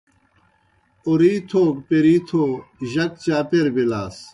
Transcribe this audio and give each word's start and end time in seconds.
اوْرِیتھو 1.05 1.63
گہ 1.75 1.81
پیْرِیتھو 1.87 2.43
جک 2.91 3.11
چاپیر 3.23 3.67
بِلاس۔ 3.75 4.15